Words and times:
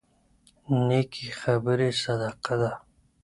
نيکې 0.87 1.27
خبرې 1.41 1.89
صدقه 2.03 2.55
ده. 2.61 2.71